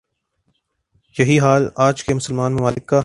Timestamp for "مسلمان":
2.13-2.53